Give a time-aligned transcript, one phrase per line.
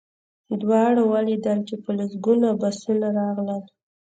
[0.61, 3.63] دواړو ولیدل چې په لسګونه بسونه راغلل